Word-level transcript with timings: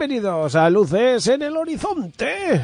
Bienvenidos 0.00 0.56
a 0.56 0.70
Luces 0.70 1.26
en 1.26 1.42
el 1.42 1.54
Horizonte. 1.58 2.58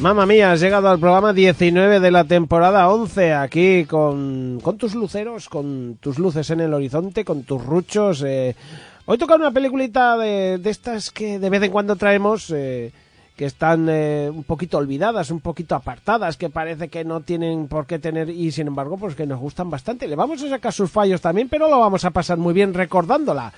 Mamma 0.00 0.24
mía, 0.24 0.52
has 0.52 0.60
llegado 0.62 0.88
al 0.88 0.98
programa 0.98 1.34
19 1.34 2.00
de 2.00 2.10
la 2.10 2.24
temporada 2.24 2.88
11 2.88 3.34
aquí 3.34 3.84
con, 3.84 4.60
con 4.62 4.78
tus 4.78 4.94
luceros, 4.94 5.50
con 5.50 5.98
tus 6.00 6.18
luces 6.18 6.48
en 6.48 6.60
el 6.60 6.72
horizonte, 6.72 7.22
con 7.22 7.42
tus 7.42 7.62
ruchos. 7.62 8.22
eh. 8.26 8.56
Hoy 9.04 9.18
toca 9.18 9.34
una 9.34 9.50
peliculita 9.50 10.16
de, 10.16 10.56
de 10.56 10.70
estas 10.70 11.10
que 11.10 11.38
de 11.38 11.50
vez 11.50 11.62
en 11.64 11.70
cuando 11.70 11.96
traemos, 11.96 12.48
eh, 12.48 12.92
que 13.36 13.46
están 13.46 13.88
eh, 13.88 14.30
un 14.32 14.44
poquito 14.44 14.78
olvidadas, 14.78 15.30
un 15.30 15.40
poquito 15.40 15.74
apartadas, 15.74 16.36
que 16.36 16.50
parece 16.50 16.88
que 16.88 17.04
no 17.04 17.20
tienen 17.20 17.66
por 17.66 17.86
qué 17.86 17.98
tener 17.98 18.30
y 18.30 18.52
sin 18.52 18.68
embargo 18.68 18.96
pues 18.96 19.14
que 19.16 19.26
nos 19.26 19.40
gustan 19.40 19.70
bastante. 19.70 20.06
Le 20.06 20.16
vamos 20.16 20.42
a 20.42 20.48
sacar 20.48 20.72
sus 20.72 20.90
fallos 20.90 21.20
también, 21.20 21.48
pero 21.48 21.68
lo 21.68 21.80
vamos 21.80 22.04
a 22.04 22.10
pasar 22.10 22.38
muy 22.38 22.54
bien 22.54 22.74
recordándola. 22.74 23.52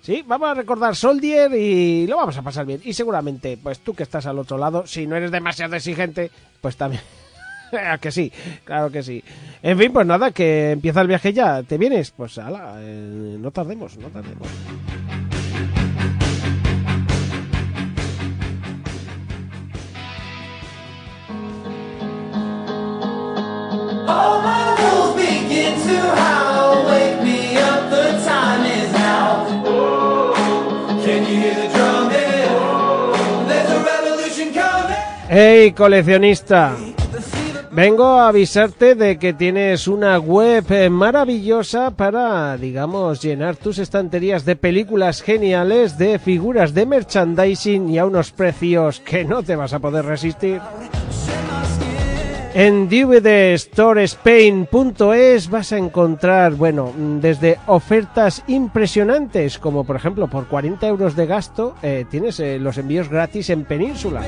Sí, 0.00 0.24
vamos 0.26 0.48
a 0.48 0.54
recordar 0.54 0.96
Soldier 0.96 1.52
y 1.54 2.06
lo 2.06 2.16
vamos 2.16 2.36
a 2.38 2.42
pasar 2.42 2.64
bien. 2.64 2.80
Y 2.84 2.94
seguramente, 2.94 3.58
pues 3.62 3.80
tú 3.80 3.94
que 3.94 4.04
estás 4.04 4.24
al 4.26 4.38
otro 4.38 4.56
lado, 4.56 4.86
si 4.86 5.06
no 5.06 5.16
eres 5.16 5.30
demasiado 5.30 5.76
exigente, 5.76 6.30
pues 6.62 6.76
también. 6.76 7.02
¿A 7.72 7.98
que 8.00 8.10
sí, 8.10 8.32
claro 8.64 8.90
que 8.90 9.02
sí. 9.02 9.22
En 9.62 9.78
fin, 9.78 9.92
pues 9.92 10.06
nada, 10.06 10.30
que 10.30 10.70
empieza 10.70 11.02
el 11.02 11.08
viaje 11.08 11.34
ya. 11.34 11.62
¿Te 11.62 11.76
vienes? 11.76 12.12
Pues 12.12 12.38
ala, 12.38 12.76
eh, 12.78 13.36
no 13.38 13.50
tardemos, 13.50 13.98
no 13.98 14.08
tardemos. 14.08 14.48
¡Hey, 35.30 35.72
coleccionista! 35.72 36.74
Vengo 37.70 38.06
a 38.06 38.28
avisarte 38.28 38.94
de 38.94 39.18
que 39.18 39.34
tienes 39.34 39.86
una 39.86 40.18
web 40.18 40.64
eh, 40.70 40.88
maravillosa 40.88 41.90
para, 41.90 42.56
digamos, 42.56 43.20
llenar 43.20 43.56
tus 43.56 43.78
estanterías 43.78 44.46
de 44.46 44.56
películas 44.56 45.20
geniales, 45.20 45.98
de 45.98 46.18
figuras 46.18 46.72
de 46.72 46.86
merchandising 46.86 47.90
y 47.90 47.98
a 47.98 48.06
unos 48.06 48.32
precios 48.32 49.00
que 49.00 49.24
no 49.24 49.42
te 49.42 49.54
vas 49.54 49.74
a 49.74 49.78
poder 49.78 50.06
resistir. 50.06 50.60
En 52.58 52.88
dvdstorespain.es 52.88 55.48
vas 55.48 55.72
a 55.72 55.78
encontrar, 55.78 56.54
bueno, 56.54 56.92
desde 57.20 57.56
ofertas 57.68 58.42
impresionantes, 58.48 59.60
como 59.60 59.84
por 59.84 59.94
ejemplo 59.94 60.26
por 60.26 60.48
40 60.48 60.88
euros 60.88 61.14
de 61.14 61.26
gasto 61.26 61.76
eh, 61.82 62.04
tienes 62.10 62.40
eh, 62.40 62.58
los 62.58 62.76
envíos 62.76 63.08
gratis 63.08 63.50
en 63.50 63.64
Península. 63.64 64.22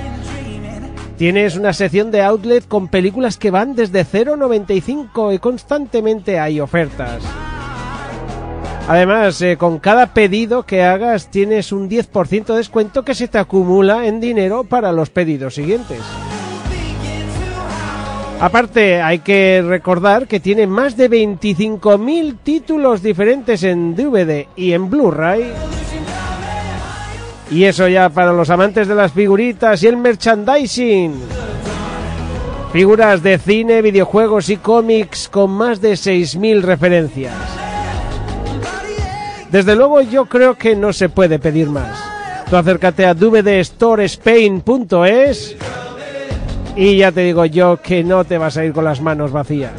Tienes 1.18 1.56
una 1.56 1.72
sección 1.72 2.12
de 2.12 2.22
outlet 2.22 2.68
con 2.68 2.86
películas 2.86 3.36
que 3.36 3.50
van 3.50 3.74
desde 3.74 4.06
0,95 4.06 5.34
y 5.34 5.41
constantemente 5.41 6.38
hay 6.38 6.60
ofertas. 6.60 7.24
Además, 8.86 9.42
eh, 9.42 9.56
con 9.56 9.80
cada 9.80 10.14
pedido 10.14 10.62
que 10.62 10.84
hagas 10.84 11.32
tienes 11.32 11.72
un 11.72 11.91
10% 11.91 12.47
de 12.47 12.58
descuento 12.58 13.04
que 13.04 13.16
se 13.16 13.26
te 13.26 13.38
acumula 13.38 14.06
en 14.06 14.20
dinero 14.20 14.62
para 14.62 14.92
los 14.92 15.10
pedidos 15.10 15.56
siguientes. 15.56 15.98
Aparte, 18.40 19.02
hay 19.02 19.18
que 19.18 19.62
recordar 19.66 20.26
que 20.26 20.40
tiene 20.40 20.66
más 20.66 20.96
de 20.96 21.10
25.000 21.10 22.38
títulos 22.42 23.02
diferentes 23.02 23.62
en 23.62 23.94
DVD 23.94 24.46
y 24.56 24.72
en 24.72 24.88
Blu-ray. 24.88 25.52
Y 27.50 27.64
eso 27.64 27.86
ya 27.86 28.08
para 28.08 28.32
los 28.32 28.48
amantes 28.48 28.88
de 28.88 28.94
las 28.94 29.12
figuritas 29.12 29.82
y 29.82 29.88
el 29.88 29.98
merchandising. 29.98 31.12
Figuras 32.72 33.22
de 33.22 33.36
cine, 33.36 33.82
videojuegos 33.82 34.48
y 34.48 34.56
cómics 34.56 35.28
con 35.28 35.50
más 35.50 35.82
de 35.82 35.92
6.000 35.92 36.62
referencias. 36.62 37.34
Desde 39.50 39.76
luego 39.76 40.00
yo 40.00 40.24
creo 40.24 40.54
que 40.54 40.74
no 40.76 40.94
se 40.94 41.10
puede 41.10 41.38
pedir 41.38 41.68
más. 41.68 42.02
Tú 42.48 42.56
acércate 42.56 43.04
a 43.04 43.12
dvdstorespain.es 43.12 45.56
y 46.76 46.97
ya 46.97 47.12
te 47.12 47.20
digo 47.22 47.44
yo 47.44 47.81
que 47.82 48.04
no 48.04 48.25
te 48.25 48.38
vas 48.38 48.56
a 48.56 48.64
ir 48.64 48.72
con 48.72 48.84
las 48.84 49.00
manos 49.00 49.32
vacías. 49.32 49.72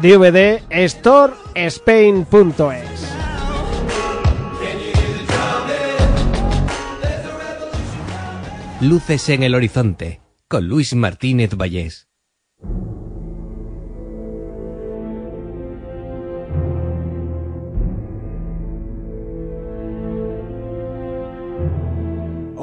dvdstorespain.es 0.00 2.82
Luces 8.80 9.28
en 9.28 9.44
el 9.44 9.54
horizonte 9.54 10.20
con 10.48 10.66
Luis 10.66 10.94
Martínez 10.94 11.54
Vallés. 11.54 12.08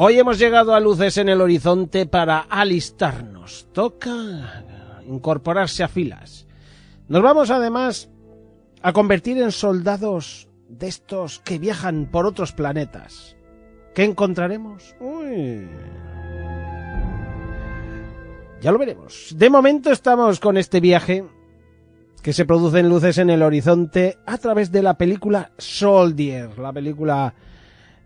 Hoy 0.01 0.17
hemos 0.17 0.39
llegado 0.39 0.73
a 0.73 0.79
luces 0.79 1.17
en 1.17 1.27
el 1.27 1.41
horizonte 1.41 2.05
para 2.05 2.39
alistarnos. 2.39 3.67
Toca 3.73 4.63
incorporarse 5.05 5.83
a 5.83 5.89
filas. 5.89 6.47
Nos 7.09 7.21
vamos 7.21 7.51
además 7.51 8.09
a 8.81 8.93
convertir 8.93 9.37
en 9.39 9.51
soldados 9.51 10.47
de 10.69 10.87
estos 10.87 11.39
que 11.39 11.59
viajan 11.59 12.09
por 12.09 12.25
otros 12.25 12.53
planetas. 12.53 13.35
¿Qué 13.93 14.05
encontraremos? 14.05 14.95
Uy. 15.01 15.67
Ya 18.61 18.71
lo 18.71 18.77
veremos. 18.77 19.35
De 19.35 19.49
momento 19.49 19.91
estamos 19.91 20.39
con 20.39 20.55
este 20.55 20.79
viaje 20.79 21.25
que 22.23 22.31
se 22.31 22.45
produce 22.45 22.79
en 22.79 22.87
luces 22.87 23.17
en 23.17 23.31
el 23.31 23.43
horizonte 23.43 24.17
a 24.25 24.37
través 24.37 24.71
de 24.71 24.81
la 24.81 24.97
película 24.97 25.51
Soldier, 25.57 26.57
la 26.57 26.71
película 26.71 27.33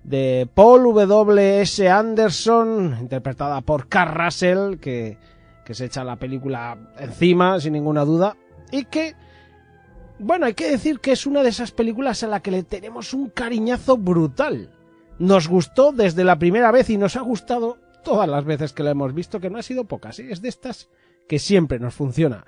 de 0.04 0.48
Paul 0.54 0.84
W. 0.84 1.62
S. 1.62 1.90
Anderson, 1.90 2.98
interpretada 3.00 3.62
por 3.62 3.88
Carl 3.88 4.14
Russell, 4.14 4.78
que, 4.78 5.18
que 5.66 5.74
se 5.74 5.86
echa 5.86 6.04
la 6.04 6.18
película 6.18 6.78
encima, 7.00 7.60
sin 7.60 7.74
ninguna 7.74 8.04
duda, 8.06 8.36
y 8.72 8.86
que, 8.86 9.16
bueno, 10.20 10.46
hay 10.46 10.54
que 10.54 10.70
decir 10.70 11.00
que 11.00 11.14
es 11.14 11.26
una 11.26 11.44
de 11.44 11.50
esas 11.50 11.72
películas 11.72 12.24
a 12.24 12.28
la 12.28 12.42
que 12.42 12.52
le 12.52 12.64
tenemos 12.64 13.14
un 13.14 13.30
cariñazo 13.30 13.98
brutal. 13.98 14.72
Nos 15.20 15.48
gustó 15.48 15.92
desde 15.92 16.24
la 16.24 16.38
primera 16.38 16.72
vez 16.72 16.90
y 16.90 16.98
nos 16.98 17.16
ha 17.16 17.22
gustado 17.22 17.78
todas 18.04 18.28
las 18.28 18.44
veces 18.44 18.74
que 18.74 18.84
la 18.84 18.92
hemos 18.92 19.14
visto, 19.14 19.40
que 19.40 19.50
no 19.50 19.58
ha 19.58 19.64
sido 19.64 19.86
pocas, 19.86 20.20
¿eh? 20.20 20.28
es 20.30 20.42
de 20.42 20.50
estas 20.50 20.90
que 21.28 21.40
siempre 21.40 21.80
nos 21.80 21.94
funciona. 21.94 22.46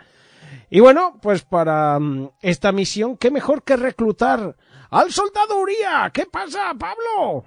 Y 0.70 0.80
bueno, 0.80 1.20
pues 1.22 1.44
para 1.44 1.98
mm, 2.00 2.32
esta 2.42 2.72
misión, 2.72 3.18
qué 3.18 3.32
mejor 3.32 3.64
que 3.64 3.78
reclutar 3.78 4.58
al 4.96 5.12
soldado 5.12 5.58
Uría. 5.58 6.10
¿Qué 6.14 6.26
pasa, 6.26 6.74
Pablo? 6.80 7.44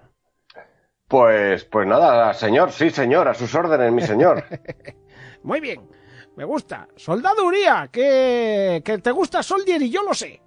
Pues, 1.08 1.64
pues 1.64 1.86
nada, 1.86 2.34
señor, 2.34 2.70
sí, 2.72 2.90
señor, 2.90 3.26
a 3.28 3.34
sus 3.34 3.54
órdenes, 3.54 3.90
mi 3.90 4.02
señor. 4.02 4.44
Muy 5.42 5.60
bien, 5.60 5.88
me 6.36 6.44
gusta. 6.44 6.88
Soldado 6.96 7.46
Uría, 7.46 7.88
que, 7.90 8.82
que 8.84 8.98
te 8.98 9.10
gusta 9.10 9.42
Soldier 9.42 9.80
y 9.80 9.88
yo 9.90 10.02
lo 10.02 10.12
sé. 10.12 10.42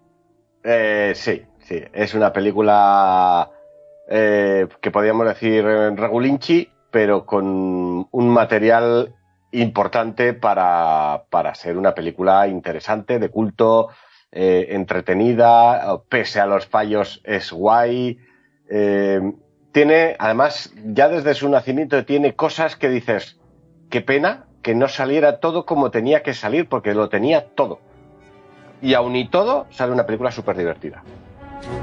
Eh, 0.63 1.13
sí, 1.15 1.43
sí, 1.61 1.81
es 1.91 2.13
una 2.13 2.31
película 2.31 3.49
eh, 4.07 4.67
que 4.79 4.91
podríamos 4.91 5.25
decir 5.25 5.65
eh, 5.65 5.89
regulinchi, 5.95 6.71
pero 6.91 7.25
con 7.25 8.07
un 8.11 8.29
material 8.29 9.15
importante 9.53 10.33
para, 10.35 11.23
para 11.31 11.55
ser 11.55 11.77
una 11.77 11.95
película 11.95 12.47
interesante, 12.47 13.17
de 13.17 13.29
culto, 13.29 13.89
eh, 14.31 14.67
entretenida, 14.69 16.01
pese 16.09 16.39
a 16.39 16.45
los 16.45 16.65
fallos 16.65 17.21
es 17.23 17.51
guay. 17.51 18.19
Eh, 18.69 19.21
tiene, 19.71 20.15
además, 20.19 20.73
ya 20.85 21.09
desde 21.09 21.33
su 21.33 21.49
nacimiento 21.49 22.05
tiene 22.05 22.35
cosas 22.35 22.75
que 22.75 22.89
dices, 22.89 23.37
qué 23.89 24.01
pena 24.01 24.45
que 24.61 24.75
no 24.75 24.87
saliera 24.87 25.39
todo 25.39 25.65
como 25.65 25.91
tenía 25.91 26.23
que 26.23 26.33
salir, 26.33 26.67
porque 26.67 26.93
lo 26.93 27.09
tenía 27.09 27.47
todo. 27.55 27.79
Y 28.81 28.93
aun 28.93 29.15
y 29.15 29.27
todo, 29.27 29.67
sale 29.71 29.91
una 29.91 30.05
película 30.05 30.31
súper 30.31 30.57
divertida. 30.57 31.03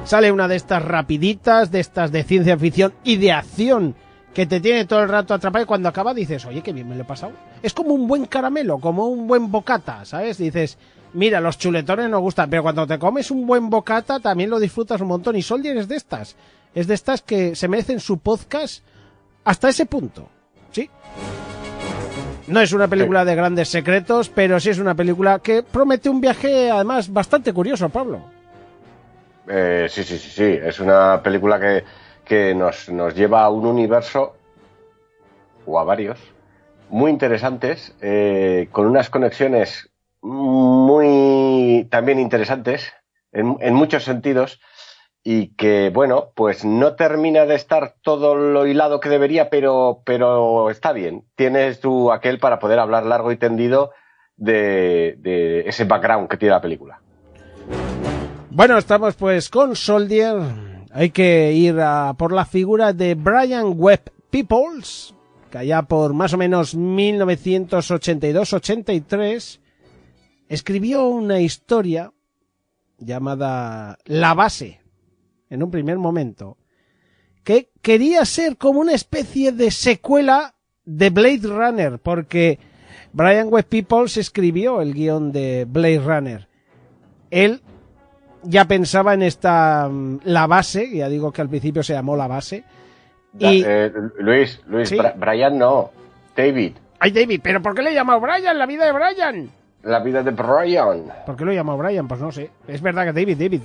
Sale 0.05 0.33
una 0.33 0.49
de 0.49 0.57
estas 0.57 0.85
rapiditas, 0.85 1.71
de 1.71 1.81
estas 1.81 2.11
de 2.13 2.25
ciencia 2.25 2.57
ficción 2.59 2.93
y 3.05 3.17
de 3.17 3.33
acción 3.33 3.95
que 4.35 4.47
te 4.47 4.61
tiene 4.61 4.85
todo 4.85 5.03
el 5.03 5.09
rato 5.09 5.35
atrapado 5.35 5.65
y 5.65 5.67
cuando 5.67 5.89
acaba 5.89 6.15
dices, 6.15 6.45
oye, 6.47 6.63
qué 6.63 6.73
bien 6.73 6.89
me 6.89 6.95
lo 6.95 7.03
he 7.03 7.07
pasado. 7.07 7.33
Es 7.63 7.75
como 7.75 7.95
un 7.95 8.07
buen 8.07 8.27
caramelo, 8.27 8.79
como 8.79 9.07
un 9.07 9.27
buen 9.27 9.51
bocata, 9.51 10.05
¿sabes? 10.05 10.39
Dices, 10.39 10.79
mira, 11.13 11.41
los 11.41 11.59
chuletones 11.59 12.09
nos 12.09 12.21
gustan, 12.21 12.51
pero 12.51 12.63
cuando 12.63 12.87
te 12.87 12.99
comes 12.99 13.31
un 13.31 13.47
buen 13.47 13.71
bocata 13.71 14.21
también 14.21 14.51
lo 14.51 14.59
disfrutas 14.59 15.01
un 15.01 15.09
montón. 15.09 15.37
Y 15.37 15.43
Soldier 15.43 15.77
es 15.77 15.89
de 15.89 15.97
estas, 15.97 16.37
es 16.75 16.87
de 16.87 16.95
estas 16.95 17.23
que 17.23 17.55
se 17.55 17.69
merecen 17.69 18.01
su 18.01 18.19
podcast 18.19 18.85
hasta 19.45 19.69
ese 19.69 19.87
punto, 19.87 20.29
¿sí? 20.71 20.91
No 22.49 22.61
es 22.61 22.73
una 22.73 22.89
película 22.89 23.25
de 23.25 23.35
grandes 23.35 23.69
secretos, 23.69 24.31
pero 24.31 24.59
sí 24.59 24.71
es 24.71 24.79
una 24.79 24.95
película 24.95 25.39
que 25.39 25.63
promete 25.63 26.09
un 26.09 26.21
viaje 26.21 26.71
además 26.71 27.13
bastante 27.13 27.53
curioso, 27.53 27.89
Pablo. 27.91 28.23
Eh, 29.47 29.87
sí, 29.91 30.03
sí, 30.03 30.19
sí, 30.19 30.31
sí. 30.31 30.59
Es 30.63 30.81
una 30.81 31.23
película 31.23 31.61
que, 31.61 31.85
que 32.25 32.55
nos, 32.55 32.89
nos 32.89 33.15
lleva 33.15 33.45
a 33.45 33.51
un 33.51 33.67
universo, 33.67 34.35
o 35.67 35.79
a 35.79 35.85
varios, 35.85 36.19
muy 36.89 37.11
interesantes, 37.11 37.95
eh, 38.01 38.69
con 38.73 38.87
unas 38.87 39.11
conexiones 39.11 39.91
muy 40.29 41.89
también 41.91 42.21
interesantes 42.21 42.93
en, 43.33 43.75
muchos 43.75 44.05
sentidos 44.05 44.61
y 45.25 45.55
que, 45.57 45.91
bueno, 45.93 46.33
pues 46.35 46.65
no 46.65 46.95
termina 46.95 47.47
de 47.47 47.55
estar 47.55 47.95
todo 48.03 48.35
lo 48.35 48.67
hilado 48.67 49.01
que 49.01 49.09
debería, 49.09 49.49
pero, 49.51 50.03
pero 50.05 50.71
está 50.71 50.93
bien. 50.93 51.25
Tienes 51.35 51.81
tú 51.81 52.13
aquel 52.13 52.39
para 52.39 52.59
poder 52.59 52.79
hablar 52.79 53.07
largo 53.07 53.33
y 53.33 53.37
tendido 53.37 53.93
de, 54.37 55.17
de 55.19 55.69
ese 55.69 55.85
background 55.85 56.29
que 56.29 56.37
tiene 56.37 56.55
la 56.55 56.61
película. 56.61 57.01
Bueno, 58.51 58.79
estamos 58.79 59.17
pues 59.17 59.51
con 59.51 59.77
Soldier. 59.77 60.37
Hay 60.93 61.11
que 61.11 61.53
ir 61.53 61.79
a 61.81 62.15
por 62.15 62.33
la 62.33 62.45
figura 62.45 62.93
de 62.93 63.15
Brian 63.15 63.75
Webb 63.77 64.11
Peoples, 64.31 65.15
que 65.51 65.59
allá 65.59 65.83
por 65.83 66.15
más 66.15 66.33
o 66.33 66.39
menos 66.39 66.77
1982-83 66.77 69.61
escribió 70.49 71.07
una 71.07 71.41
historia 71.41 72.13
llamada 72.99 73.99
La 74.07 74.35
Base, 74.35 74.81
en 75.51 75.63
un 75.63 75.71
primer 75.71 75.99
momento, 75.99 76.57
que 77.45 77.71
quería 77.83 78.25
ser 78.25 78.57
como 78.57 78.81
una 78.81 78.95
especie 78.95 79.53
de 79.53 79.71
secuela 79.71 80.55
de 80.85 81.11
Blade 81.11 81.41
Runner, 81.45 81.99
porque 81.99 82.59
Brian 83.13 83.49
Webb 83.51 83.67
Peoples 83.67 84.17
escribió 84.17 84.81
el 84.81 84.95
guion 84.95 85.33
de 85.33 85.67
Blade 85.69 86.01
Runner. 86.01 86.49
Él 87.31 87.61
ya 88.43 88.65
pensaba 88.67 89.15
en 89.15 89.23
esta 89.23 89.89
mm, 89.89 90.21
la 90.25 90.47
base, 90.47 90.91
ya 90.91 91.09
digo 91.09 91.33
que 91.33 91.43
al 91.43 91.49
principio 91.49 91.83
se 91.83 91.93
llamó 91.93 92.17
la 92.17 92.27
base. 92.27 92.65
Y, 93.39 93.63
Eh, 93.65 93.93
Luis, 94.19 94.61
Luis, 94.67 94.89
Sí. 94.89 94.99
Brian 95.17 95.59
no, 95.59 95.91
David, 96.35 96.73
ay 96.99 97.11
David, 97.11 97.41
pero 97.43 97.61
¿por 97.63 97.75
qué 97.75 97.83
le 97.83 97.91
he 97.91 97.95
llamado 97.95 98.21
Brian? 98.21 98.59
La 98.59 98.67
vida 98.67 98.87
de 98.87 98.93
Brian. 98.93 99.51
La 99.83 100.01
vida 100.01 100.23
de 100.23 100.31
Brian. 100.33 101.05
¿Por 101.27 101.37
qué 101.37 101.45
lo 101.45 101.53
he 101.53 101.55
llamado 101.55 101.79
Brian? 101.79 102.07
Pues 102.09 102.21
no 102.21 102.31
sé. 102.33 102.51
Es 102.67 102.81
verdad 102.83 103.05
que 103.07 103.13
David, 103.13 103.37
David. 103.39 103.63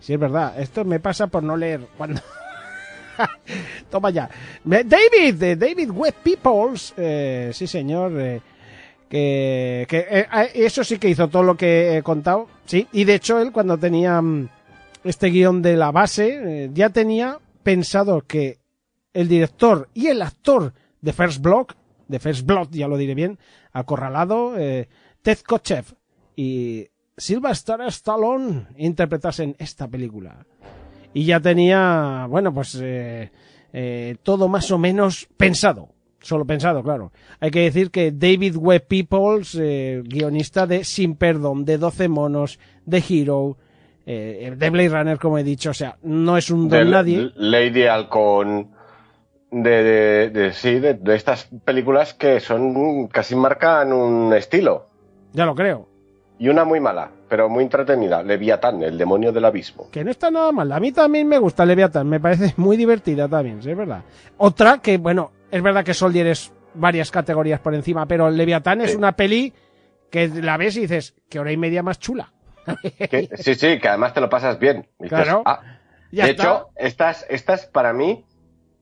Sí, 0.00 0.14
es 0.14 0.18
verdad. 0.20 0.58
Esto 0.60 0.84
me 0.84 1.00
pasa 1.00 1.26
por 1.28 1.42
no 1.42 1.56
leer 1.56 1.80
cuando. 1.96 2.20
Toma 3.90 4.10
ya. 4.10 4.28
David, 4.64 5.34
de 5.34 5.56
David 5.56 5.90
Webb 5.90 6.14
Peoples. 6.22 6.94
eh, 6.96 7.50
sí, 7.52 7.66
señor. 7.66 8.12
eh, 8.16 8.40
que 9.08 9.84
que 9.90 9.98
eh, 9.98 10.26
eh, 10.32 10.50
eso 10.54 10.82
sí 10.82 10.96
que 10.98 11.08
hizo 11.10 11.28
todo 11.28 11.42
lo 11.42 11.54
que 11.56 11.98
he 11.98 12.02
contado. 12.02 12.48
Sí. 12.64 12.88
Y 12.92 13.04
de 13.04 13.14
hecho, 13.16 13.40
él 13.40 13.52
cuando 13.52 13.76
tenía 13.76 14.20
mm, 14.22 14.48
este 15.04 15.28
guion 15.28 15.60
de 15.60 15.76
la 15.76 15.90
base, 15.92 16.64
eh, 16.64 16.70
ya 16.72 16.88
tenía 16.88 17.38
pensado 17.62 18.22
que 18.22 18.58
el 19.12 19.28
director 19.28 19.88
y 19.92 20.06
el 20.08 20.22
actor 20.22 20.72
de 21.02 21.12
First 21.12 21.42
Block, 21.42 21.74
de 22.08 22.18
First 22.18 22.46
Blood, 22.46 22.68
ya 22.70 22.88
lo 22.88 22.96
diré 22.96 23.14
bien, 23.14 23.38
acorralado, 23.72 24.54
eh, 24.58 24.88
Ted 25.22 25.38
Kochev 25.46 25.84
y 26.36 26.86
Sylvester 27.16 27.80
Stallone 27.88 28.66
interpretasen 28.76 29.54
esta 29.58 29.88
película. 29.88 30.44
Y 31.14 31.24
ya 31.24 31.40
tenía, 31.40 32.26
bueno, 32.28 32.52
pues 32.54 32.78
eh, 32.82 33.30
eh, 33.72 34.16
todo 34.22 34.48
más 34.48 34.70
o 34.70 34.78
menos 34.78 35.28
pensado. 35.36 35.90
Solo 36.20 36.44
pensado, 36.46 36.82
claro. 36.82 37.12
Hay 37.40 37.50
que 37.50 37.60
decir 37.62 37.90
que 37.90 38.12
David 38.12 38.56
Webb 38.56 38.86
Peoples, 38.86 39.56
eh, 39.60 40.02
guionista 40.04 40.66
de 40.66 40.84
Sin 40.84 41.16
Perdón, 41.16 41.64
de 41.64 41.78
12 41.78 42.08
monos, 42.08 42.58
de 42.86 43.02
Hero, 43.08 43.58
eh, 44.06 44.54
de 44.56 44.70
Blade 44.70 44.88
Runner, 44.88 45.18
como 45.18 45.36
he 45.38 45.44
dicho, 45.44 45.70
o 45.70 45.74
sea, 45.74 45.98
no 46.02 46.36
es 46.36 46.48
un 46.50 46.68
de 46.68 46.78
don 46.78 46.90
nadie. 46.90 47.30
Lady 47.34 47.82
Halcón, 47.86 48.70
de, 49.50 49.70
de, 49.82 50.30
de- 50.30 50.52
sí, 50.52 50.78
de, 50.78 50.94
de 50.94 51.14
estas 51.16 51.48
películas 51.64 52.14
que 52.14 52.38
son 52.40 53.08
casi 53.08 53.34
marcan 53.34 53.92
un 53.92 54.32
estilo. 54.32 54.88
Ya 55.32 55.46
lo 55.46 55.54
creo. 55.54 55.88
Y 56.38 56.48
una 56.48 56.64
muy 56.64 56.80
mala, 56.80 57.10
pero 57.28 57.48
muy 57.48 57.62
entretenida, 57.64 58.22
Leviatán, 58.22 58.82
el 58.82 58.98
demonio 58.98 59.32
del 59.32 59.44
abismo. 59.44 59.88
Que 59.90 60.02
no 60.02 60.10
está 60.10 60.30
nada 60.30 60.50
mal. 60.50 60.72
A 60.72 60.80
mí 60.80 60.90
también 60.90 61.28
me 61.28 61.38
gusta 61.38 61.64
Leviathan, 61.64 62.08
me 62.08 62.18
parece 62.20 62.52
muy 62.56 62.76
divertida 62.76 63.28
también, 63.28 63.62
sí, 63.62 63.70
es 63.70 63.76
verdad. 63.76 64.02
Otra 64.38 64.78
que, 64.78 64.98
bueno, 64.98 65.30
es 65.50 65.62
verdad 65.62 65.84
que 65.84 65.94
Soldier 65.94 66.26
es 66.26 66.52
varias 66.74 67.10
categorías 67.10 67.60
por 67.60 67.74
encima, 67.74 68.06
pero 68.06 68.28
Leviathan 68.30 68.80
es 68.80 68.96
una 68.96 69.12
peli 69.12 69.52
que 70.10 70.28
la 70.28 70.56
ves 70.56 70.76
y 70.76 70.80
dices, 70.80 71.14
que 71.28 71.38
hora 71.38 71.52
y 71.52 71.56
media 71.56 71.82
más 71.82 71.98
chula. 71.98 72.32
Que- 73.10 73.28
sí, 73.36 73.54
sí, 73.54 73.78
que 73.78 73.88
además 73.88 74.14
te 74.14 74.20
lo 74.20 74.28
pasas 74.28 74.58
bien. 74.58 74.88
Y 75.00 75.04
dices, 75.04 75.18
Claro. 75.22 75.42
"Ah". 75.44 75.60
De 76.10 76.18
está. 76.30 76.30
hecho, 76.30 76.68
estas, 76.76 77.26
estas 77.30 77.66
para 77.66 77.92
mí, 77.94 78.24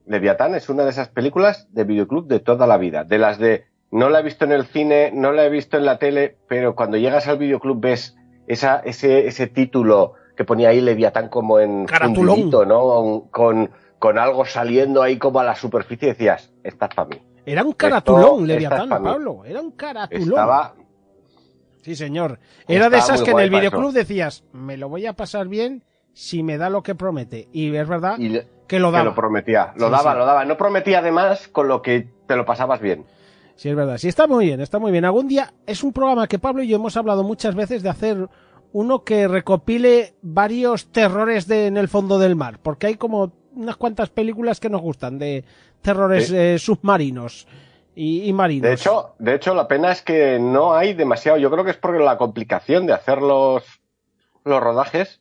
Leviatán 0.05 0.55
es 0.55 0.67
una 0.69 0.83
de 0.83 0.89
esas 0.89 1.07
películas 1.09 1.67
de 1.71 1.83
videoclub 1.85 2.27
de 2.27 2.39
toda 2.41 2.67
la 2.67 2.77
vida. 2.77 3.03
De 3.05 3.17
las 3.17 3.37
de, 3.37 3.65
no 3.91 4.09
la 4.09 4.19
he 4.19 4.23
visto 4.23 4.45
en 4.45 4.51
el 4.53 4.65
cine, 4.65 5.11
no 5.13 5.31
la 5.31 5.45
he 5.45 5.49
visto 5.49 5.77
en 5.77 5.85
la 5.85 5.97
tele, 5.99 6.37
pero 6.47 6.75
cuando 6.75 6.97
llegas 6.97 7.27
al 7.27 7.37
videoclub 7.37 7.79
ves 7.79 8.15
esa, 8.47 8.79
ese, 8.79 9.27
ese 9.27 9.47
título 9.47 10.13
que 10.35 10.43
ponía 10.45 10.69
ahí 10.69 10.81
Leviatán 10.81 11.29
como 11.29 11.59
en 11.59 11.87
fundidito, 11.87 12.65
¿no? 12.65 13.27
Con, 13.31 13.71
con 13.99 14.17
algo 14.17 14.45
saliendo 14.45 15.01
ahí 15.03 15.17
como 15.17 15.39
a 15.39 15.43
la 15.43 15.55
superficie 15.55 16.07
y 16.07 16.11
decías, 16.11 16.51
esta 16.63 16.85
es 16.87 16.95
para 16.95 17.09
mí. 17.09 17.21
Era 17.45 17.63
un 17.63 17.73
caratulón, 17.73 18.43
mí. 18.45 18.65
Pablo. 18.67 19.43
Era 19.45 19.61
un 19.61 19.71
caratulón. 19.71 20.29
Estaba, 20.29 20.75
Sí, 21.81 21.95
señor. 21.95 22.39
Era 22.67 22.89
de 22.89 22.97
esas 22.99 23.23
que 23.23 23.31
en 23.31 23.39
el 23.39 23.49
videoclub 23.49 23.89
eso. 23.89 23.97
decías, 23.97 24.43
me 24.53 24.77
lo 24.77 24.87
voy 24.89 25.05
a 25.07 25.13
pasar 25.13 25.47
bien 25.47 25.83
si 26.13 26.43
me 26.43 26.57
da 26.57 26.69
lo 26.69 26.83
que 26.83 26.93
promete. 26.93 27.47
Y 27.51 27.75
es 27.75 27.87
verdad 27.87 28.17
y 28.19 28.29
le- 28.29 28.47
que 28.67 28.79
lo 28.79 28.89
que 28.89 28.97
daba. 28.97 29.05
lo 29.05 29.15
prometía, 29.15 29.73
lo 29.75 29.87
Sí, 29.87 29.91
daba, 29.91 30.11
sí. 30.13 30.17
lo 30.19 30.25
daba. 30.25 30.45
No 30.45 30.57
prometía 30.57 30.99
además 30.99 31.47
con 31.47 31.67
lo 31.67 31.81
que 31.81 32.07
te 32.27 32.35
lo 32.35 32.45
pasabas 32.45 32.79
bien. 32.81 33.05
Sí, 33.55 33.69
es 33.69 33.75
verdad. 33.75 33.97
Sí, 33.97 34.07
está 34.07 34.27
muy 34.27 34.45
bien, 34.45 34.59
está 34.61 34.79
muy 34.79 34.91
bien. 34.91 35.05
Algún 35.05 35.27
día 35.27 35.53
es 35.67 35.83
un 35.83 35.93
programa 35.93 36.27
que 36.27 36.39
Pablo 36.39 36.63
y 36.63 36.67
yo 36.67 36.77
hemos 36.77 36.97
hablado 36.97 37.23
muchas 37.23 37.53
veces 37.55 37.83
de 37.83 37.89
hacer 37.89 38.27
uno 38.73 39.03
que 39.03 39.27
recopile 39.27 40.15
varios 40.21 40.87
terrores 40.91 41.45
de, 41.47 41.67
en 41.67 41.77
el 41.77 41.87
fondo 41.89 42.17
del 42.17 42.35
mar, 42.35 42.59
porque 42.63 42.87
hay 42.87 42.95
como 42.95 43.33
unas 43.53 43.75
cuantas 43.75 44.09
películas 44.09 44.59
que 44.59 44.69
nos 44.69 44.81
gustan 44.81 45.19
de 45.19 45.43
terrores 45.81 46.27
Sí. 46.27 46.37
eh, 46.37 46.57
submarinos 46.57 47.47
y, 47.95 48.23
y 48.23 48.33
marinos. 48.33 48.67
De 48.69 48.73
hecho, 48.73 49.13
de 49.19 49.35
hecho, 49.35 49.53
la 49.53 49.67
pena 49.67 49.91
es 49.91 50.01
que 50.01 50.39
no 50.39 50.73
hay 50.73 50.93
demasiado. 50.93 51.37
Yo 51.37 51.51
creo 51.51 51.65
que 51.65 51.71
es 51.71 51.77
por 51.77 51.99
la 51.99 52.17
complicación 52.17 52.87
de 52.87 52.93
hacer 52.93 53.21
los, 53.21 53.63
los 54.45 54.61
rodajes. 54.63 55.19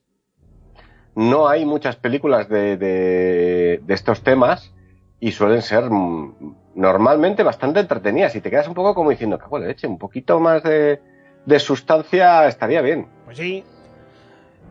No 1.17 1.49
hay 1.49 1.65
muchas 1.67 1.97
películas 1.97 2.49
de, 2.49 2.77
de, 2.77 3.81
de 3.83 3.95
estos 3.95 4.23
temas. 4.23 4.73
Y 5.21 5.33
suelen 5.33 5.63
ser 5.63 5.91
mm, 5.91 6.55
normalmente 6.75 7.43
bastante 7.43 7.81
entretenidas 7.81 8.35
y 8.35 8.41
te 8.41 8.51
quedas 8.51 8.69
un 8.69 8.75
poco 8.75 8.95
como 8.95 9.11
diciendo, 9.11 9.39
que 9.39 9.47
bueno, 9.47 9.67
leche, 9.67 9.87
un 9.87 9.99
poquito 9.99 10.41
más 10.41 10.63
de, 10.63 11.01
de 11.45 11.59
sustancia 11.59 12.49
estaría 12.49 12.81
bien. 12.81 13.07
Pues 13.27 13.37
sí. 13.37 13.63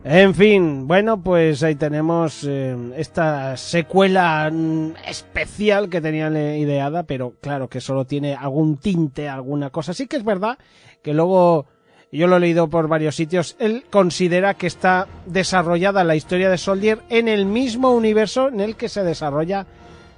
En 0.03 0.33
fin, 0.33 0.87
bueno, 0.87 1.21
pues 1.21 1.61
ahí 1.61 1.75
tenemos 1.75 2.45
eh, 2.47 2.75
esta 2.95 3.57
secuela 3.57 4.49
mm, 4.51 4.93
especial 5.05 5.89
que 5.89 5.99
tenían 5.99 6.37
ideada, 6.37 7.03
pero 7.03 7.33
claro 7.41 7.67
que 7.67 7.81
solo 7.81 8.05
tiene 8.05 8.33
algún 8.33 8.77
tinte, 8.77 9.27
alguna 9.27 9.71
cosa. 9.71 9.93
Sí 9.93 10.07
que 10.07 10.15
es 10.15 10.23
verdad 10.23 10.57
que 11.03 11.13
luego, 11.13 11.65
yo 12.13 12.27
lo 12.27 12.37
he 12.37 12.39
leído 12.39 12.69
por 12.69 12.87
varios 12.87 13.15
sitios, 13.15 13.57
él 13.59 13.83
considera 13.89 14.53
que 14.53 14.67
está 14.67 15.05
desarrollada 15.25 16.05
la 16.05 16.15
historia 16.15 16.49
de 16.49 16.57
Soldier 16.57 16.99
en 17.09 17.27
el 17.27 17.45
mismo 17.45 17.91
universo 17.91 18.47
en 18.47 18.61
el 18.61 18.77
que 18.77 18.87
se 18.87 19.03
desarrolla 19.03 19.67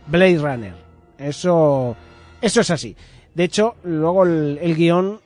Blade 0.08 0.38
Runner. 0.38 0.74
Eso, 1.18 1.96
eso 2.42 2.62
es 2.62 2.72
así. 2.72 2.96
De 3.34 3.46
hecho, 3.46 3.76
luego 3.84 4.26
el, 4.26 4.76
guion 4.76 5.20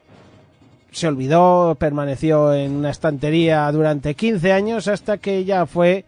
se 0.91 1.07
olvidó, 1.07 1.75
permaneció 1.79 2.53
en 2.53 2.73
una 2.73 2.91
estantería 2.91 3.71
durante 3.71 4.13
15 4.13 4.51
años 4.51 4.87
hasta 4.87 5.17
que 5.17 5.43
ya 5.43 5.65
fue, 5.65 6.05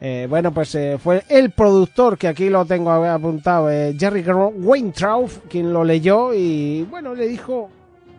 eh, 0.00 0.26
bueno, 0.28 0.52
pues 0.52 0.74
eh, 0.74 0.98
fue 0.98 1.22
el 1.28 1.52
productor, 1.52 2.18
que 2.18 2.28
aquí 2.28 2.48
lo 2.48 2.64
tengo 2.64 2.90
apuntado, 2.90 3.70
eh, 3.70 3.94
Jerry 3.98 4.22
Weintraub, 4.22 5.30
quien 5.48 5.72
lo 5.72 5.84
leyó 5.84 6.34
y, 6.34 6.82
bueno, 6.90 7.14
le 7.14 7.28
dijo, 7.28 7.70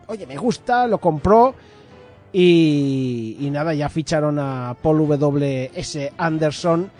oye, 0.06 0.26
me 0.26 0.36
gusta, 0.36 0.86
lo 0.86 0.98
compró 0.98 1.54
y, 2.32 3.36
y 3.40 3.50
nada, 3.50 3.74
ya 3.74 3.90
ficharon 3.90 4.38
a 4.38 4.74
Paul 4.80 5.06
W.S. 5.06 6.12
Anderson, 6.16 6.90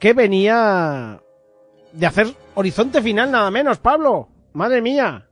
que 0.00 0.12
venía 0.14 1.20
de 1.92 2.06
hacer 2.06 2.26
Horizonte 2.54 3.00
Final 3.02 3.30
nada 3.30 3.50
menos, 3.50 3.78
Pablo. 3.78 4.28
Madre 4.52 4.80
mía. 4.82 5.26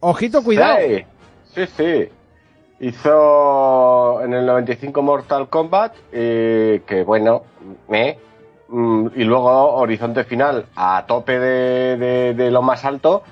Ojito, 0.00 0.42
cuidado. 0.42 0.78
Sí, 0.86 1.04
sí, 1.54 1.66
sí. 1.76 2.08
Hizo 2.80 4.22
en 4.22 4.32
el 4.34 4.46
95 4.46 5.02
Mortal 5.02 5.48
Kombat, 5.48 5.94
eh, 6.12 6.82
que 6.86 7.02
bueno, 7.02 7.42
mm, 8.68 9.06
y 9.16 9.24
luego 9.24 9.74
Horizonte 9.74 10.24
Final 10.24 10.66
a 10.76 11.04
tope 11.06 11.38
de, 11.38 11.96
de- 11.96 12.34
de 12.34 12.50
lo 12.50 12.62
más 12.62 12.84
alto, 12.84 13.22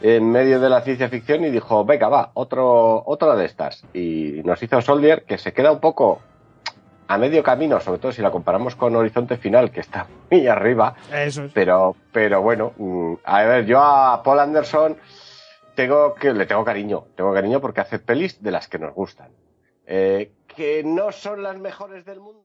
en 0.00 0.30
medio 0.30 0.60
de 0.60 0.68
la 0.70 0.80
ciencia 0.82 1.08
ficción, 1.08 1.44
y 1.44 1.50
dijo, 1.50 1.84
venga, 1.84 2.08
va, 2.08 2.30
otro, 2.34 3.02
otra 3.06 3.34
de 3.36 3.44
estas. 3.46 3.84
Y 3.94 4.40
nos 4.44 4.62
hizo 4.62 4.80
Soldier, 4.80 5.24
que 5.24 5.38
se 5.38 5.52
queda 5.52 5.72
un 5.72 5.80
poco 5.80 6.20
a 7.08 7.18
medio 7.18 7.42
camino, 7.42 7.80
sobre 7.80 7.98
todo 7.98 8.12
si 8.12 8.22
la 8.22 8.30
comparamos 8.30 8.76
con 8.76 8.96
Horizonte 8.96 9.36
Final, 9.36 9.70
que 9.70 9.80
está 9.80 10.06
muy 10.30 10.46
arriba. 10.46 10.94
Eso 11.12 11.44
es. 11.44 11.52
Pero, 11.52 11.96
pero 12.12 12.42
bueno, 12.42 12.72
mm, 12.76 13.14
a 13.24 13.42
ver, 13.42 13.66
yo 13.66 13.80
a 13.80 14.22
Paul 14.22 14.40
Anderson 14.40 14.96
tengo 15.74 16.14
que, 16.14 16.32
le 16.32 16.46
tengo 16.46 16.64
cariño, 16.64 17.06
tengo 17.14 17.32
cariño 17.32 17.60
porque 17.60 17.80
hace 17.80 17.98
pelis 17.98 18.42
de 18.42 18.50
las 18.50 18.68
que 18.68 18.78
nos 18.78 18.94
gustan. 18.94 19.30
Eh, 19.86 20.32
que 20.48 20.82
no 20.82 21.12
son 21.12 21.42
las 21.42 21.58
mejores 21.58 22.04
del 22.04 22.20
mundo. 22.20 22.44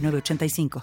906985. 0.01 0.79